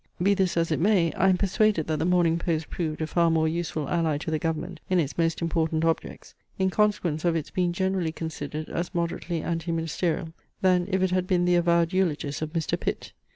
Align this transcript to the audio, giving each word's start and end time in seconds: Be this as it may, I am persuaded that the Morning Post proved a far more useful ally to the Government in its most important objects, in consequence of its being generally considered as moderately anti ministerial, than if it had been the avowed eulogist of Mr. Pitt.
Be 0.19 0.33
this 0.33 0.57
as 0.57 0.71
it 0.71 0.79
may, 0.79 1.13
I 1.13 1.29
am 1.29 1.37
persuaded 1.37 1.85
that 1.85 1.99
the 1.99 2.05
Morning 2.07 2.39
Post 2.39 2.71
proved 2.71 3.01
a 3.01 3.05
far 3.05 3.29
more 3.29 3.47
useful 3.47 3.87
ally 3.87 4.17
to 4.17 4.31
the 4.31 4.39
Government 4.39 4.79
in 4.89 4.97
its 4.99 5.15
most 5.15 5.43
important 5.43 5.85
objects, 5.85 6.33
in 6.57 6.71
consequence 6.71 7.23
of 7.23 7.35
its 7.35 7.51
being 7.51 7.71
generally 7.71 8.11
considered 8.11 8.67
as 8.69 8.95
moderately 8.95 9.43
anti 9.43 9.71
ministerial, 9.71 10.33
than 10.61 10.87
if 10.89 11.03
it 11.03 11.11
had 11.11 11.27
been 11.27 11.45
the 11.45 11.53
avowed 11.53 11.93
eulogist 11.93 12.41
of 12.41 12.53
Mr. 12.53 12.79
Pitt. 12.79 13.13